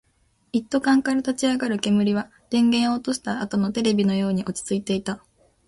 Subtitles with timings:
[0.51, 5.23] 一斗缶から立ち上る煙は、電源を落としたあとのテレビのように落ち着いていた